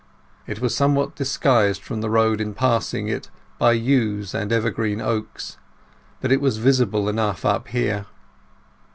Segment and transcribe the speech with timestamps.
[0.47, 5.59] It was somewhat disguised from the road in passing it by yews and evergreen oaks,
[6.21, 8.07] but it was visible enough up here.